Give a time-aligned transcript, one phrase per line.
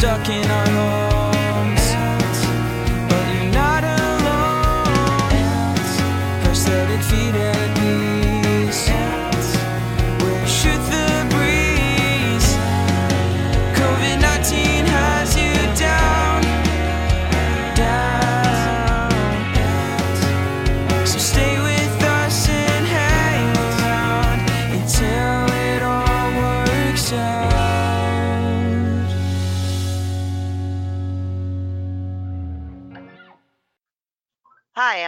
[0.00, 1.09] stuck in our homes.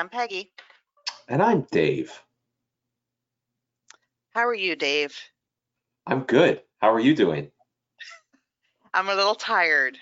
[0.02, 0.50] I'm Peggy.
[1.28, 2.10] And I'm Dave.
[4.34, 5.16] How are you, Dave?
[6.08, 6.60] I'm good.
[6.80, 7.52] How are you doing?
[8.94, 9.96] I'm a little tired.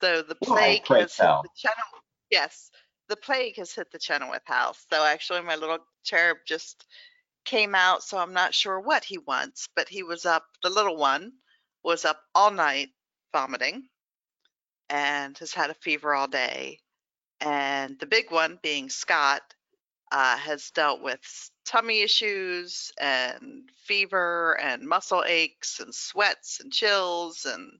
[0.00, 2.04] So the plague pray has hit the Chenoweth.
[2.30, 2.70] Yes,
[3.08, 4.86] the plague has hit the Chenoweth house.
[4.88, 6.86] So actually, my little cherub just
[7.44, 8.04] came out.
[8.04, 10.44] So I'm not sure what he wants, but he was up.
[10.62, 11.32] The little one
[11.82, 12.90] was up all night
[13.32, 13.88] vomiting,
[14.88, 16.78] and has had a fever all day.
[17.40, 19.42] And the big one, being Scott,
[20.12, 21.20] uh, has dealt with
[21.64, 27.70] tummy issues and fever and muscle aches and sweats and chills and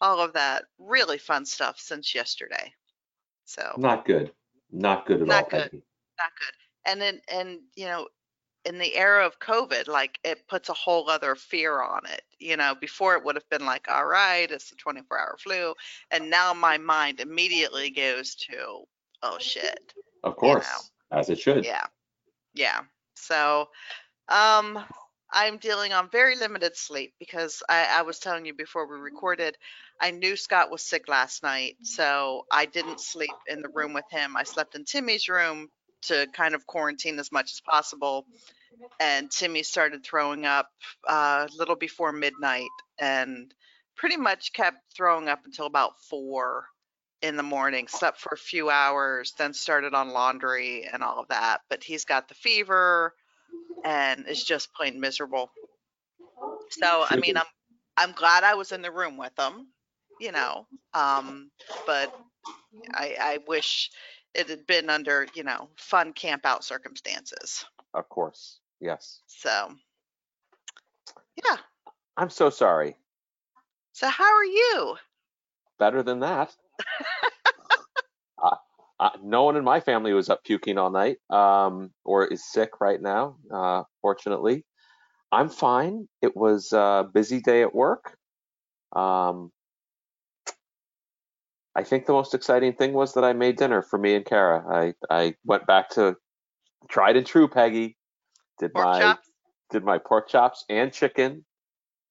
[0.00, 2.72] all of that really fun stuff since yesterday.
[3.46, 4.32] So Not good.
[4.72, 5.50] Not good at Not all.
[5.50, 5.70] good.
[5.70, 5.82] Peggy.
[6.18, 6.90] not good.
[6.90, 8.08] And then and you know,
[8.66, 12.22] in the era of COVID, like it puts a whole other fear on it.
[12.38, 15.74] You know, before it would have been like, all right, it's the 24 hour flu.
[16.10, 18.82] And now my mind immediately goes to,
[19.22, 19.94] oh shit.
[20.24, 21.64] Of course, as it should.
[21.64, 21.86] Yeah.
[22.54, 22.80] Yeah.
[23.14, 23.68] So
[24.28, 24.84] um
[25.32, 29.56] I'm dealing on very limited sleep because I, I was telling you before we recorded,
[30.00, 34.04] I knew Scott was sick last night, so I didn't sleep in the room with
[34.10, 34.36] him.
[34.36, 35.68] I slept in Timmy's room
[36.02, 38.26] to kind of quarantine as much as possible.
[39.00, 40.68] And Timmy started throwing up
[41.08, 43.52] uh, a little before midnight and
[43.96, 46.66] pretty much kept throwing up until about four
[47.22, 47.88] in the morning.
[47.88, 51.62] Slept for a few hours, then started on laundry and all of that.
[51.70, 53.14] But he's got the fever
[53.84, 55.50] and is just plain miserable.
[56.70, 57.46] So I mean, I'm
[57.96, 59.68] I'm glad I was in the room with him,
[60.20, 60.66] you know.
[60.92, 61.50] Um,
[61.86, 62.14] but
[62.92, 63.90] I I wish
[64.36, 67.64] it had been under you know fun camp out circumstances.
[67.94, 68.60] Of course.
[68.80, 69.22] Yes.
[69.26, 69.72] So
[71.36, 71.56] yeah.
[72.16, 72.96] I'm so sorry.
[73.92, 74.96] So how are you?
[75.78, 76.54] Better than that.
[78.42, 78.56] uh,
[78.98, 82.80] uh, no one in my family was up puking all night um, or is sick
[82.80, 84.64] right now, uh, fortunately.
[85.30, 86.08] I'm fine.
[86.22, 88.16] It was a busy day at work.
[88.94, 89.50] Um,
[91.76, 94.64] I think the most exciting thing was that I made dinner for me and Kara.
[94.66, 96.16] I, I went back to
[96.88, 97.98] tried and true Peggy.
[98.58, 99.28] Did Pork my chops?
[99.70, 101.44] did my pork chops and chicken.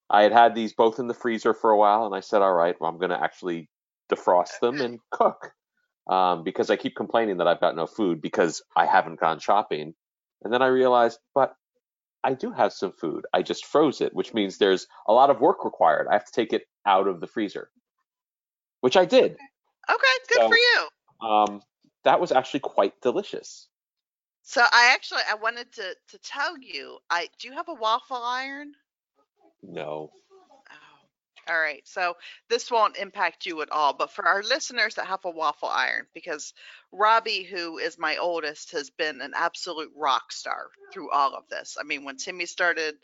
[0.07, 2.53] I had had these both in the freezer for a while, and I said, "All
[2.53, 3.67] right, well, I'm going to actually
[4.13, 5.51] defrost them and cook,"
[6.07, 9.95] um, because I keep complaining that I've got no food because I haven't gone shopping.
[10.43, 11.55] And then I realized, but
[12.23, 13.25] I do have some food.
[13.33, 16.07] I just froze it, which means there's a lot of work required.
[16.07, 17.71] I have to take it out of the freezer,
[18.81, 19.37] which I did.
[19.89, 20.87] Okay, good So- for you.
[21.27, 21.61] Um,
[22.03, 23.67] that was actually quite delicious.
[24.43, 28.17] So I actually I wanted to to tell you, I do you have a waffle
[28.23, 28.73] iron?
[29.63, 30.11] No,
[30.69, 31.81] Oh, all right.
[31.87, 32.15] So
[32.49, 36.05] this won't impact you at all, but for our listeners that have a waffle iron,
[36.13, 36.53] because
[36.91, 41.77] Robbie, who is my oldest, has been an absolute rock star through all of this.
[41.79, 42.95] I mean, when Timmy started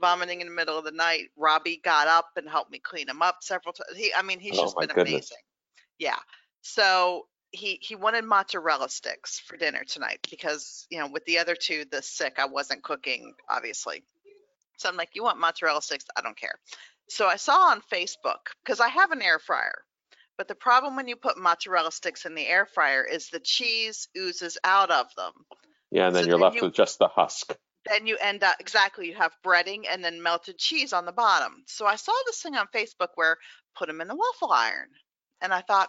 [0.00, 3.22] vomiting in the middle of the night, Robbie got up and helped me clean him
[3.22, 3.96] up several times.
[3.96, 5.10] He, I mean, he's Oh, just been goodness.
[5.12, 5.38] amazing.
[5.98, 6.18] Yeah.
[6.62, 11.54] So he he wanted mozzarella sticks for dinner tonight because you know with the other
[11.54, 14.02] two the sick I wasn't cooking obviously.
[14.76, 16.04] So I'm like, you want mozzarella sticks?
[16.16, 16.54] I don't care.
[17.08, 19.82] So I saw on Facebook because I have an air fryer,
[20.36, 24.08] but the problem when you put mozzarella sticks in the air fryer is the cheese
[24.16, 25.32] oozes out of them.
[25.90, 27.56] yeah, and then So you're then left you- with just the husk.
[27.86, 31.64] Then you end up exactly you have breading and then melted cheese on the bottom.
[31.66, 33.38] So I saw this thing on Facebook where
[33.74, 34.88] put them in the waffle iron,
[35.40, 35.88] and I thought,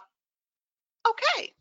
[1.08, 1.52] okay.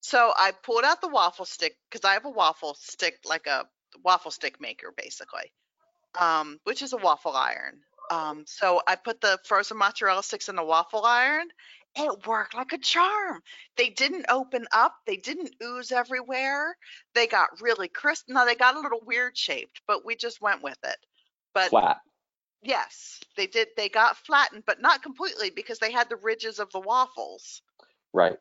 [0.00, 3.66] So I pulled out the waffle stick because I have a waffle stick, like a
[4.04, 5.52] waffle stick maker, basically,
[6.20, 7.80] um, which is a waffle iron.
[8.10, 11.48] Um, so I put the frozen mozzarella sticks in the waffle iron.
[11.96, 13.40] It worked like a charm.
[13.76, 14.96] They didn't open up.
[15.06, 16.76] They didn't ooze everywhere.
[17.14, 18.26] They got really crisp.
[18.28, 20.96] Now they got a little weird shaped, but we just went with it.
[21.54, 22.00] But Flat.
[22.62, 23.68] yes, they did.
[23.76, 27.62] They got flattened, but not completely because they had the ridges of the waffles.
[28.12, 28.36] Right.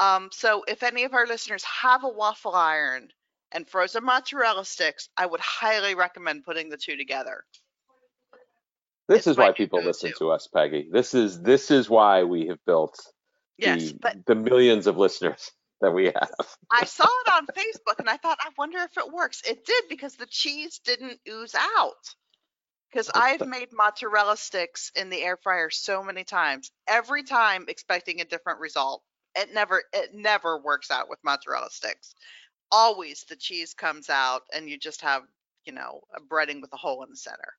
[0.00, 3.10] Um, so if any of our listeners have a waffle iron
[3.52, 7.44] and frozen mozzarella sticks, I would highly recommend putting the two together.
[9.08, 10.88] This It's is why people listen to us, Peggy.
[10.90, 12.98] This is this is why we have built
[13.60, 15.50] Yes, the, but the millions of listeners
[15.82, 16.56] that we have.
[16.70, 19.42] I saw it on Facebook and I thought, I wonder if it works.
[19.46, 22.14] It did because the cheese didn't ooze out.
[22.90, 28.20] Because I've made mozzarella sticks in the air fryer so many times, every time expecting
[28.20, 29.02] a different result.
[29.36, 32.14] It never, it never works out with mozzarella sticks.
[32.72, 35.22] Always the cheese comes out and you just have,
[35.64, 37.54] you know, a breading with a hole in the center.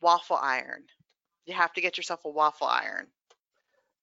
[0.00, 0.84] Waffle iron.
[1.46, 3.06] You have to get yourself a waffle iron.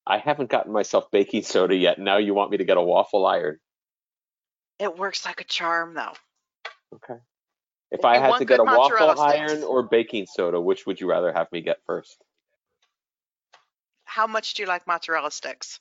[0.06, 2.00] I haven't gotten myself baking soda yet.
[2.00, 3.60] Now you want me to get a waffle iron?
[4.80, 6.14] It works like a charm though.
[6.94, 7.20] Okay.
[7.92, 9.64] If If I had to get a waffle iron sticks.
[9.64, 12.24] or baking soda, which would you rather have me get first?
[14.04, 15.80] How much do you like mozzarella sticks?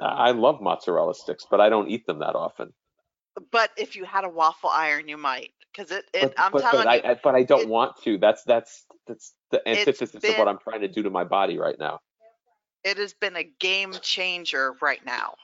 [0.00, 2.72] I love mozzarella sticks, but I don't eat them that often.
[3.52, 6.22] But if you had a waffle iron, you might, because it, it.
[6.22, 8.18] But, I'm but, telling but you, I, I but I don't it- want to.
[8.18, 11.78] That's that's that's the antithesis of what I'm trying to do to my body right
[11.78, 12.00] now.
[12.84, 15.34] it has been a game changer right now.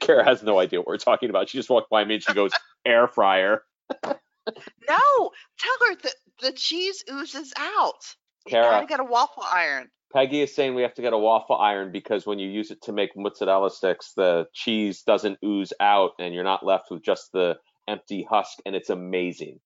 [0.00, 1.48] Kara has no idea what we're talking about.
[1.48, 2.52] She just walked by me and she goes,
[2.86, 3.62] air fryer.
[4.02, 8.14] No, tell her that the cheese oozes out.
[8.48, 8.70] Kara.
[8.70, 9.90] gotta get a waffle iron.
[10.12, 12.80] Peggy is saying we have to get a waffle iron because when you use it
[12.82, 17.32] to make mozzarella sticks, the cheese doesn't ooze out and you're not left with just
[17.32, 17.58] the
[17.88, 19.60] empty husk, and it's amazing.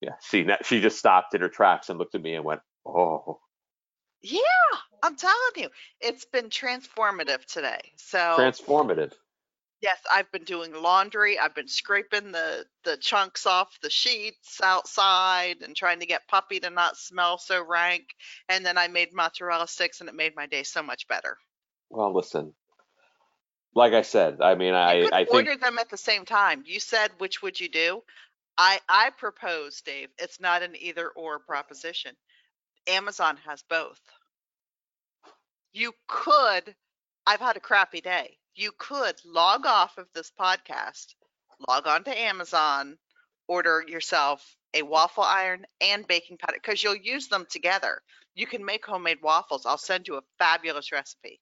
[0.00, 2.60] Yeah, see, that- she just stopped in her tracks and looked at me and went,
[2.84, 3.40] "Oh,
[4.22, 4.40] Yeah,
[5.02, 5.70] I'm telling you,
[6.00, 7.92] it's been transformative today.
[7.96, 9.12] So transformative."
[9.80, 11.38] Yes, I've been doing laundry.
[11.38, 16.60] I've been scraping the the chunks off the sheets outside and trying to get puppy
[16.60, 18.04] to not smell so rank.
[18.48, 21.36] And then I made mozzarella sticks, and it made my day so much better.
[21.90, 22.54] Well, listen,
[23.74, 26.24] like I said, I mean, you I could I think order them at the same
[26.24, 26.62] time.
[26.66, 28.02] You said which would you do?
[28.58, 30.08] I I propose, Dave.
[30.18, 32.16] It's not an either or proposition.
[32.86, 34.00] Amazon has both.
[35.72, 36.74] You could.
[37.26, 38.38] I've had a crappy day.
[38.58, 41.14] You could log off of this podcast,
[41.68, 42.96] log on to Amazon,
[43.46, 48.00] order yourself a waffle iron and baking powder because you'll use them together.
[48.34, 49.66] You can make homemade waffles.
[49.66, 51.38] I'll send you a fabulous recipe.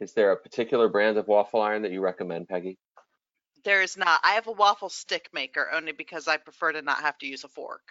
[0.00, 2.78] is there a particular brand of waffle iron that you recommend, Peggy?
[3.64, 4.20] There is not.
[4.22, 7.42] I have a waffle stick maker only because I prefer to not have to use
[7.42, 7.82] a fork.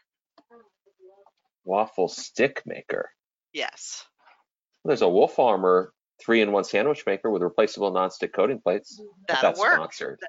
[1.66, 3.10] Waffle stick maker.
[3.52, 4.06] Yes.
[4.86, 9.00] There's a Wolf Armor three-in-one sandwich maker with replaceable nonstick coating plates.
[9.00, 9.10] Mm-hmm.
[9.28, 9.74] That'll that's work.
[9.74, 10.20] sponsored.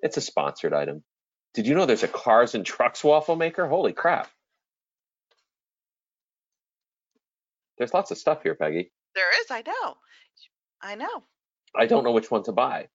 [0.00, 1.02] It's a sponsored item.
[1.54, 3.66] Did you know there's a cars and trucks waffle maker?
[3.66, 4.28] Holy crap.
[7.78, 8.90] There's lots of stuff here, Peggy.
[9.14, 9.96] There is, I know.
[10.82, 11.22] I know.
[11.76, 12.88] I don't know which one to buy.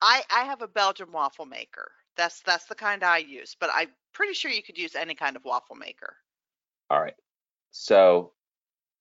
[0.00, 1.92] I I have a Belgian waffle maker.
[2.16, 5.36] That's that's the kind I use, but I'm pretty sure you could use any kind
[5.36, 6.16] of waffle maker.
[6.90, 7.14] All right.
[7.70, 8.32] So,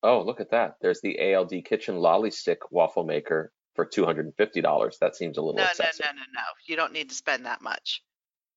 [0.04, 0.76] oh, look at that.
[0.82, 5.00] There's the ALD Kitchen Lolly Stick waffle maker for $250.
[5.00, 6.06] That seems a little No, no, excessive.
[6.06, 6.42] no, no, no.
[6.66, 8.04] You don't need to spend that much.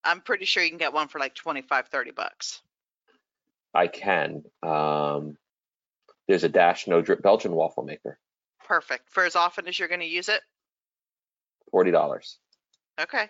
[0.05, 2.61] I'm pretty sure you can get one for like 25, 30 bucks.
[3.73, 4.45] I can.
[4.63, 5.37] Um,
[6.29, 8.19] there's a Dash No Drip Belgian waffle maker,
[8.67, 9.11] Perfect.
[9.11, 10.41] For as often as you're going to use it.
[11.73, 12.37] $40.
[13.01, 13.29] Okay.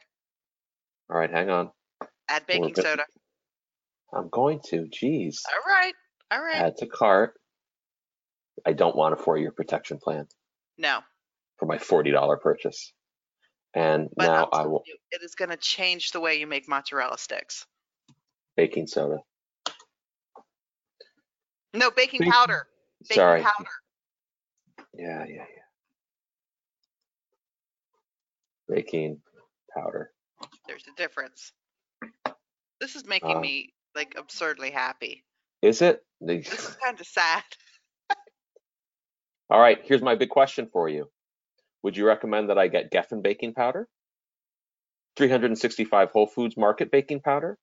[1.11, 1.70] All right, hang on.
[2.28, 3.05] Add baking soda.
[4.12, 4.87] I'm going to.
[4.87, 5.38] Jeez.
[5.49, 5.94] All right.
[6.31, 6.56] All right.
[6.56, 7.34] Add to cart.
[8.66, 10.26] I don't want a four-year protection plan
[10.78, 11.00] no.
[11.59, 12.92] for my $40 purchase.
[13.75, 16.38] And But now I'm I telling will you, it is going to change the way
[16.38, 17.66] you make mozzarella sticks.
[18.56, 19.18] baking soda.
[21.75, 22.66] No, baking Baking- powder.
[23.09, 23.42] Baking Sorry.
[23.42, 23.71] powder.
[24.97, 25.44] Yeah, yeah, yeah.
[28.68, 29.21] Baking
[29.76, 30.11] powder.
[30.68, 31.52] There's a difference.
[32.80, 35.25] This is making Uh, me like absurdly happy.
[35.62, 36.04] Is it?
[36.21, 37.42] This is kind of sad.
[39.54, 41.08] All right, here's my big question for you.
[41.84, 43.87] Would you recommend that I get Geffen baking powder?
[45.16, 47.56] 365 Whole Foods Market baking powder?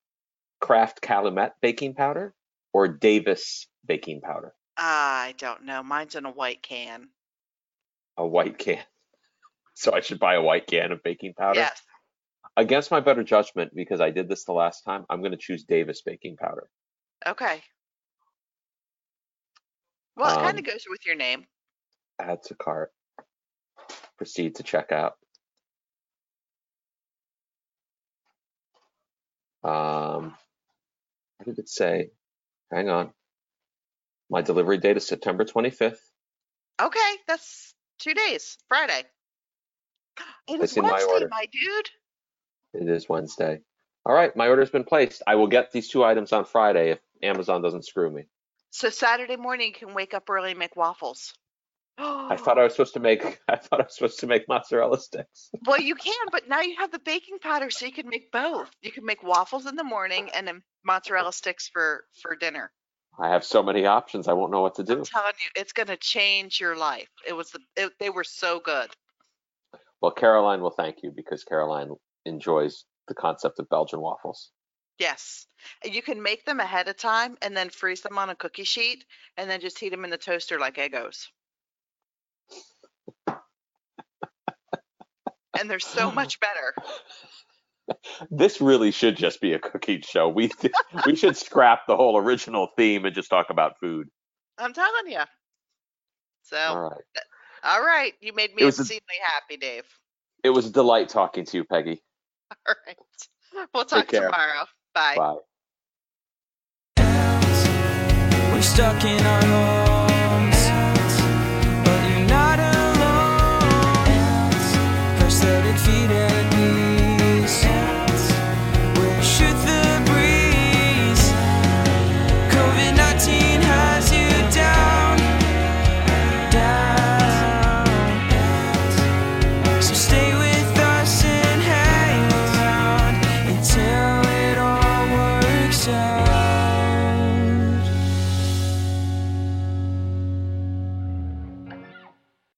[0.61, 2.33] Kraft Calumet baking powder?
[2.71, 4.53] Or Davis baking powder?
[4.77, 5.83] I don't know.
[5.83, 7.09] Mine's in a white can.
[8.15, 8.81] A white can.
[9.73, 11.59] So I should buy a white can of baking powder?
[11.59, 11.81] Yes.
[12.55, 15.65] Against my better judgment, because I did this the last time, I'm going to choose
[15.65, 16.69] Davis baking powder.
[17.27, 17.61] Okay.
[20.15, 21.47] Well, it kind Um, of goes with your name.
[22.21, 22.91] Add to cart.
[24.17, 25.13] Proceed to checkout.
[29.63, 30.35] Um,
[31.37, 32.09] what did it say?
[32.71, 33.11] Hang on.
[34.29, 35.97] My delivery date is September 25th.
[36.81, 38.57] Okay, that's two days.
[38.67, 39.03] Friday.
[40.47, 41.27] It is Placing my Wednesday, order.
[41.29, 41.89] my dude.
[42.83, 43.59] It is Wednesday.
[44.05, 45.21] All right, my order's been placed.
[45.27, 48.23] I will get these two items on Friday if Amazon doesn't screw me.
[48.69, 51.33] So Saturday morning you can wake up early and make waffles.
[52.01, 54.99] I thought I was supposed to make I thought I was supposed to make mozzarella
[54.99, 55.49] sticks.
[55.65, 58.69] Well, you can, but now you have the baking powder, so you can make both.
[58.81, 62.71] You can make waffles in the morning and then mozzarella sticks for for dinner.
[63.19, 64.27] I have so many options.
[64.27, 64.99] I won't know what to do.
[64.99, 67.09] I'm telling you, it's gonna change your life.
[67.27, 68.89] It was the it, they were so good.
[70.01, 71.91] Well, Caroline will thank you because Caroline
[72.25, 74.51] enjoys the concept of Belgian waffles.
[74.97, 75.47] Yes,
[75.83, 79.03] you can make them ahead of time and then freeze them on a cookie sheet
[79.37, 81.27] and then just heat them in the toaster like Eggos.
[85.61, 86.73] And they're so much better.
[88.29, 90.27] This really should just be a cooking show.
[90.27, 90.49] We
[91.05, 94.09] we should scrap the whole original theme and just talk about food.
[94.57, 95.21] I'm telling you.
[96.43, 97.01] So, All right.
[97.63, 98.93] all right, you made me It was a-
[99.33, 99.85] happy, Dave.
[100.43, 102.01] It was a delight talking to you, Peggy.
[102.67, 102.97] All right,
[103.73, 104.25] we'll talk care.
[104.25, 104.65] tomorrow.
[104.93, 105.15] Bye.
[105.15, 105.35] Bye.
[108.51, 109.41] We're stuck in our